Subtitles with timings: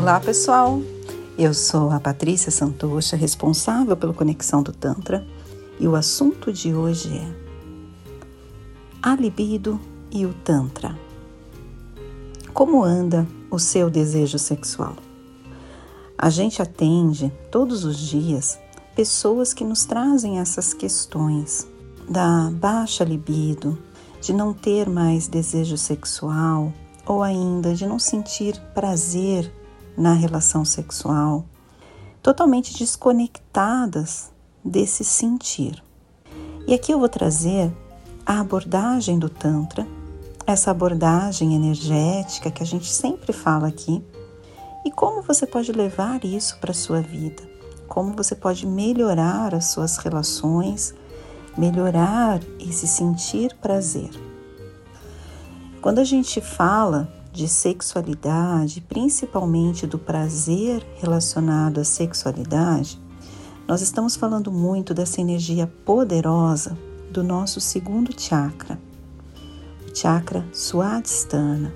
[0.00, 0.80] Olá, pessoal.
[1.36, 5.26] Eu sou a Patrícia Santocha, responsável pela Conexão do Tantra,
[5.78, 7.34] e o assunto de hoje é
[9.02, 9.78] a libido
[10.10, 10.98] e o Tantra.
[12.54, 14.96] Como anda o seu desejo sexual?
[16.16, 18.58] A gente atende todos os dias
[18.96, 21.68] pessoas que nos trazem essas questões
[22.08, 23.78] da baixa libido,
[24.18, 26.72] de não ter mais desejo sexual
[27.04, 29.59] ou ainda de não sentir prazer
[29.96, 31.44] na relação sexual,
[32.22, 34.30] totalmente desconectadas
[34.64, 35.82] desse sentir.
[36.66, 37.72] E aqui eu vou trazer
[38.24, 39.86] a abordagem do Tantra,
[40.46, 44.04] essa abordagem energética que a gente sempre fala aqui,
[44.84, 47.42] e como você pode levar isso para a sua vida,
[47.88, 50.94] como você pode melhorar as suas relações,
[51.56, 54.10] melhorar esse sentir prazer.
[55.82, 63.00] Quando a gente fala de sexualidade, principalmente do prazer relacionado à sexualidade,
[63.68, 66.76] nós estamos falando muito dessa energia poderosa
[67.10, 68.80] do nosso segundo chakra,
[69.88, 71.72] o chakra Swadhisthana.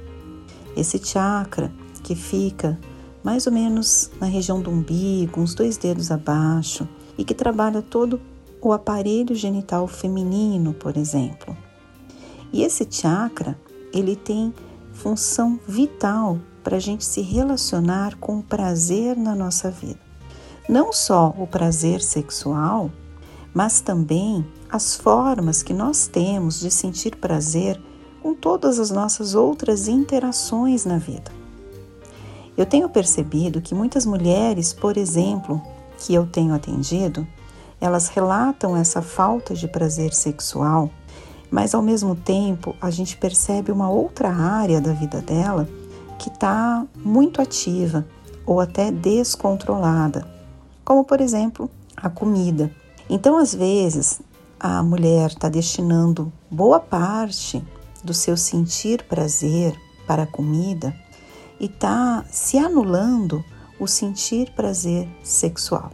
[0.76, 2.78] Esse chakra que fica
[3.22, 8.20] mais ou menos na região do umbigo, uns dois dedos abaixo, e que trabalha todo
[8.60, 11.56] o aparelho genital feminino, por exemplo.
[12.52, 13.58] E esse chakra,
[13.92, 14.52] ele tem
[14.94, 20.00] função vital para a gente se relacionar com o prazer na nossa vida.
[20.66, 22.90] Não só o prazer sexual,
[23.52, 27.80] mas também as formas que nós temos de sentir prazer
[28.22, 31.30] com todas as nossas outras interações na vida.
[32.56, 35.60] Eu tenho percebido que muitas mulheres, por exemplo,
[35.98, 37.26] que eu tenho atendido,
[37.80, 40.90] elas relatam essa falta de prazer sexual
[41.54, 45.68] mas ao mesmo tempo a gente percebe uma outra área da vida dela
[46.18, 48.04] que está muito ativa
[48.44, 50.26] ou até descontrolada,
[50.84, 52.72] como por exemplo a comida.
[53.08, 54.20] Então, às vezes,
[54.58, 57.62] a mulher está destinando boa parte
[58.02, 59.78] do seu sentir prazer
[60.08, 60.92] para a comida
[61.60, 63.44] e está se anulando
[63.78, 65.92] o sentir prazer sexual.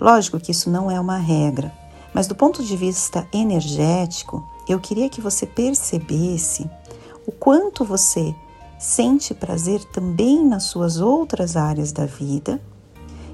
[0.00, 1.72] Lógico que isso não é uma regra,
[2.12, 6.68] mas do ponto de vista energético, eu queria que você percebesse
[7.26, 8.34] o quanto você
[8.78, 12.60] sente prazer também nas suas outras áreas da vida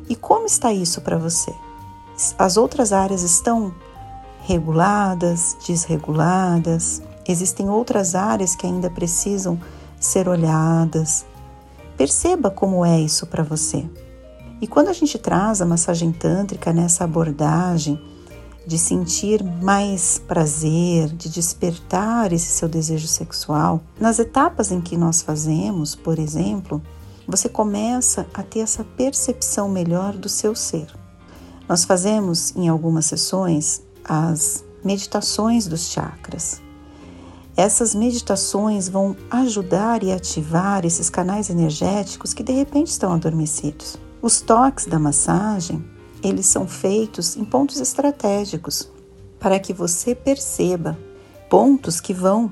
[0.09, 1.55] e como está isso para você.
[2.39, 3.75] As outras áreas estão
[4.43, 9.61] reguladas, desreguladas, existem outras áreas que ainda precisam
[9.99, 11.27] ser olhadas.
[11.97, 13.89] Perceba como é isso para você.
[14.61, 18.01] E quando a gente traz a massagem tântrica nessa abordagem,
[18.67, 23.81] de sentir mais prazer, de despertar esse seu desejo sexual.
[24.01, 26.83] Nas etapas em que nós fazemos, por exemplo,
[27.29, 30.89] você começa a ter essa percepção melhor do seu ser.
[31.69, 36.61] Nós fazemos em algumas sessões as meditações dos chakras.
[37.57, 43.97] Essas meditações vão ajudar e ativar esses canais energéticos que de repente estão adormecidos.
[44.21, 45.85] Os toques da massagem
[46.27, 48.91] eles são feitos em pontos estratégicos
[49.39, 50.99] para que você perceba
[51.49, 52.51] pontos que vão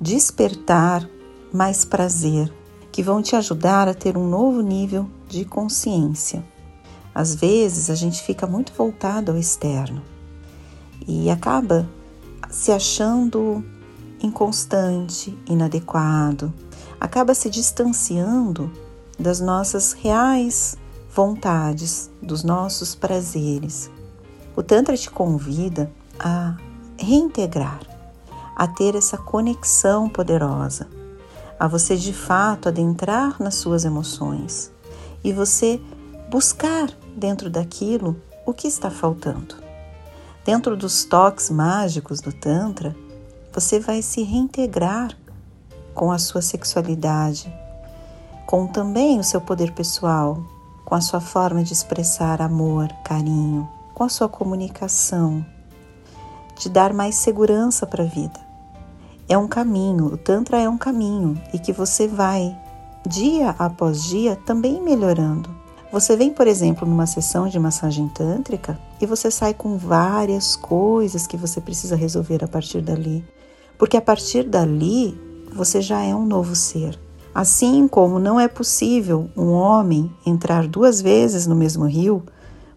[0.00, 1.08] despertar
[1.52, 2.52] mais prazer,
[2.90, 6.44] que vão te ajudar a ter um novo nível de consciência.
[7.14, 10.02] Às vezes a gente fica muito voltado ao externo
[11.06, 11.88] e acaba
[12.50, 13.64] se achando
[14.22, 16.52] inconstante, inadequado,
[16.98, 18.70] acaba se distanciando
[19.18, 20.76] das nossas reais
[21.14, 23.90] vontades, dos nossos prazeres.
[24.56, 26.56] O Tantra te convida a
[26.98, 27.80] reintegrar,
[28.56, 30.88] a ter essa conexão poderosa,
[31.58, 34.72] a você de fato adentrar nas suas emoções
[35.22, 35.80] e você
[36.30, 39.56] buscar dentro daquilo o que está faltando.
[40.44, 42.96] Dentro dos toques mágicos do Tantra,
[43.52, 45.16] você vai se reintegrar
[45.94, 47.52] com a sua sexualidade,
[48.46, 50.42] com também o seu poder pessoal,
[50.84, 55.44] com a sua forma de expressar amor, carinho, com a sua comunicação,
[56.58, 58.40] de dar mais segurança para a vida.
[59.28, 62.56] É um caminho, o Tantra é um caminho e que você vai,
[63.06, 65.48] dia após dia, também melhorando.
[65.92, 71.26] Você vem, por exemplo, numa sessão de massagem tântrica e você sai com várias coisas
[71.26, 73.24] que você precisa resolver a partir dali,
[73.78, 75.18] porque a partir dali
[75.54, 76.98] você já é um novo ser.
[77.34, 82.22] Assim como não é possível um homem entrar duas vezes no mesmo rio,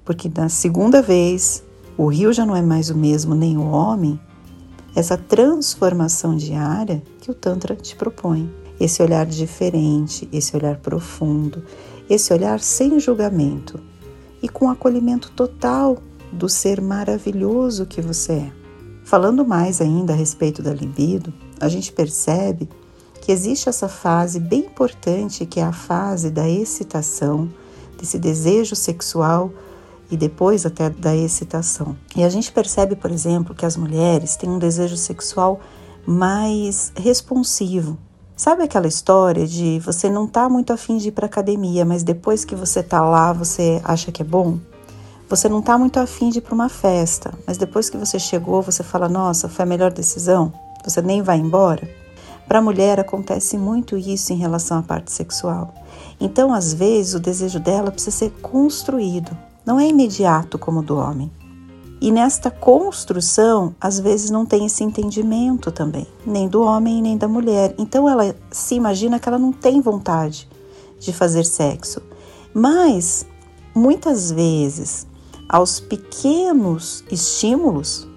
[0.05, 1.63] porque na segunda vez
[1.97, 4.19] o rio já não é mais o mesmo nem o homem,
[4.95, 8.49] essa transformação diária que o Tantra te propõe.
[8.79, 11.63] Esse olhar diferente, esse olhar profundo,
[12.09, 13.79] esse olhar sem julgamento
[14.41, 15.97] e com acolhimento total
[16.31, 18.51] do ser maravilhoso que você é.
[19.03, 22.69] Falando mais ainda a respeito da libido, a gente percebe
[23.25, 27.49] que existe essa fase bem importante que é a fase da excitação,
[27.97, 29.51] desse desejo sexual
[30.11, 31.97] e depois até da excitação.
[32.15, 35.59] E a gente percebe, por exemplo, que as mulheres têm um desejo sexual
[36.05, 37.97] mais responsivo.
[38.37, 42.45] Sabe aquela história de você não tá muito afim de ir para academia, mas depois
[42.45, 44.59] que você tá lá, você acha que é bom?
[45.27, 48.61] Você não tá muito afim de ir para uma festa, mas depois que você chegou,
[48.61, 50.53] você fala: "Nossa, foi a melhor decisão".
[50.83, 52.04] Você nem vai embora.
[52.47, 55.73] Para a mulher acontece muito isso em relação à parte sexual.
[56.19, 60.97] Então, às vezes, o desejo dela precisa ser construído, não é imediato como o do
[60.97, 61.31] homem.
[62.01, 67.27] E nesta construção, às vezes não tem esse entendimento também, nem do homem nem da
[67.27, 67.73] mulher.
[67.77, 70.47] Então ela se imagina que ela não tem vontade
[70.99, 72.01] de fazer sexo.
[72.53, 73.25] Mas
[73.73, 75.07] muitas vezes,
[75.47, 78.07] aos pequenos estímulos,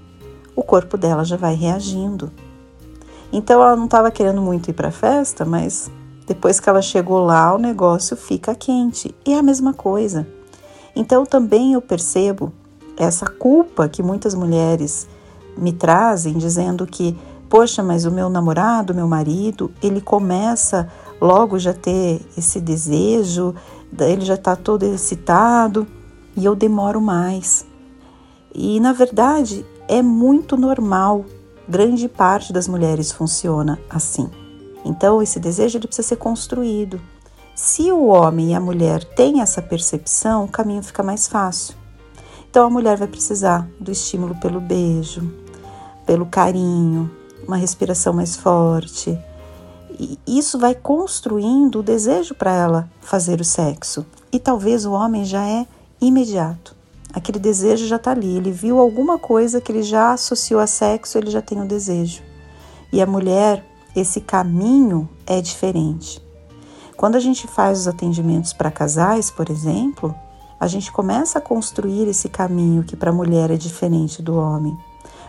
[0.55, 2.33] o corpo dela já vai reagindo.
[3.33, 5.91] Então ela não estava querendo muito ir para a festa, mas
[6.27, 9.15] depois que ela chegou lá, o negócio fica quente.
[9.25, 10.27] E é a mesma coisa.
[10.95, 12.53] Então também eu percebo
[12.97, 15.09] essa culpa que muitas mulheres
[15.57, 17.17] me trazem, dizendo que,
[17.49, 20.89] poxa, mas o meu namorado, meu marido, ele começa
[21.21, 23.55] logo já ter esse desejo,
[23.99, 25.87] ele já está todo excitado
[26.37, 27.67] e eu demoro mais.
[28.55, 31.25] E na verdade é muito normal,
[31.69, 34.31] grande parte das mulheres funciona assim.
[34.85, 37.01] Então esse desejo ele precisa ser construído.
[37.55, 41.75] Se o homem e a mulher têm essa percepção, o caminho fica mais fácil.
[42.49, 45.31] Então a mulher vai precisar do estímulo pelo beijo,
[46.07, 47.11] pelo carinho,
[47.47, 49.19] uma respiração mais forte.
[49.99, 54.07] E isso vai construindo o desejo para ela fazer o sexo.
[54.33, 55.67] E talvez o homem já é
[56.01, 56.78] imediato.
[57.13, 58.37] Aquele desejo já está ali.
[58.37, 62.23] Ele viu alguma coisa que ele já associou a sexo, ele já tem o desejo.
[62.93, 63.65] E a mulher,
[63.95, 66.23] esse caminho é diferente.
[66.97, 70.15] Quando a gente faz os atendimentos para casais, por exemplo,
[70.59, 74.77] a gente começa a construir esse caminho que para a mulher é diferente do homem.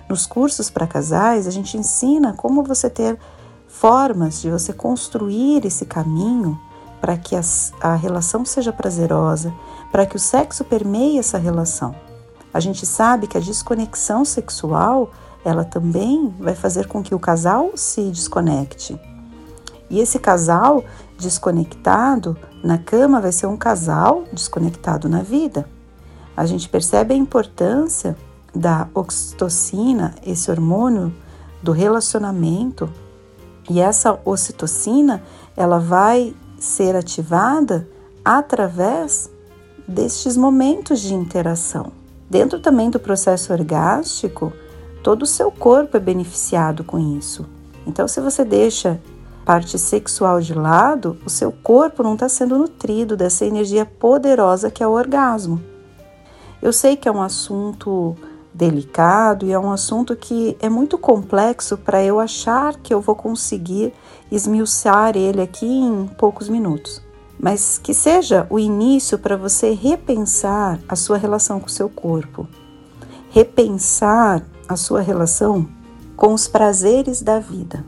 [0.09, 3.19] Nos cursos para casais, a gente ensina como você ter
[3.67, 6.59] formas de você construir esse caminho
[6.99, 9.53] para que as, a relação seja prazerosa,
[9.91, 11.95] para que o sexo permeie essa relação.
[12.53, 15.12] A gente sabe que a desconexão sexual
[15.44, 19.00] ela também vai fazer com que o casal se desconecte.
[19.89, 20.83] E esse casal
[21.18, 25.68] desconectado na cama vai ser um casal desconectado na vida.
[26.36, 28.15] A gente percebe a importância
[28.53, 31.13] da oxitocina, esse hormônio
[31.62, 32.89] do relacionamento,
[33.69, 35.21] e essa ocitocina
[35.56, 37.88] ela vai ser ativada
[38.24, 39.30] através
[39.89, 41.91] destes momentos de interação.
[42.30, 44.53] Dentro também do processo orgástico,
[45.01, 47.45] todo o seu corpo é beneficiado com isso.
[47.88, 49.01] Então, se você deixa
[49.44, 54.83] parte sexual de lado, o seu corpo não está sendo nutrido dessa energia poderosa que
[54.83, 55.59] é o orgasmo.
[56.62, 58.15] Eu sei que é um assunto
[58.53, 63.15] delicado e é um assunto que é muito complexo para eu achar que eu vou
[63.15, 63.91] conseguir
[64.31, 67.01] esmiuçar ele aqui em poucos minutos.
[67.39, 72.46] Mas que seja o início para você repensar a sua relação com o seu corpo,
[73.29, 75.67] repensar a sua relação
[76.17, 77.86] com os prazeres da vida.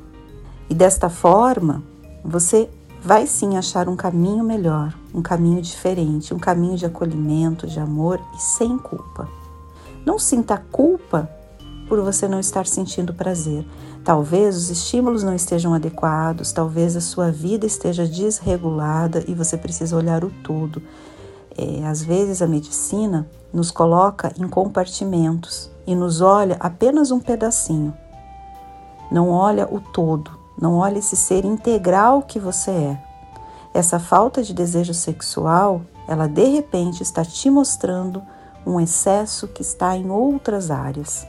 [0.70, 1.84] E desta forma,
[2.24, 2.70] você
[3.04, 8.22] vai sim achar um caminho melhor, um caminho diferente, um caminho de acolhimento, de amor
[8.34, 9.28] e sem culpa.
[10.06, 11.30] Não sinta culpa
[11.92, 13.66] por você não estar sentindo prazer.
[14.02, 19.98] Talvez os estímulos não estejam adequados, talvez a sua vida esteja desregulada e você precisa
[19.98, 20.82] olhar o todo.
[21.58, 27.94] É, às vezes a medicina nos coloca em compartimentos e nos olha apenas um pedacinho,
[29.12, 30.32] não olha o todo.
[30.58, 33.04] Não olhe esse ser integral que você é.
[33.74, 38.22] Essa falta de desejo sexual, ela de repente está te mostrando
[38.66, 41.28] um excesso que está em outras áreas.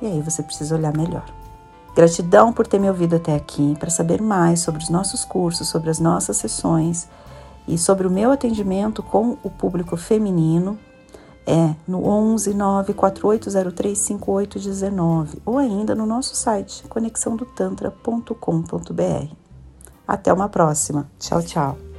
[0.00, 1.24] E aí você precisa olhar melhor.
[1.94, 3.76] Gratidão por ter me ouvido até aqui.
[3.78, 7.08] Para saber mais sobre os nossos cursos, sobre as nossas sessões
[7.66, 10.78] e sobre o meu atendimento com o público feminino,
[11.46, 19.34] é no 11 94803 5819 ou ainda no nosso site conexãodotantra.com.br.
[20.06, 21.10] Até uma próxima.
[21.18, 21.89] Tchau, tchau.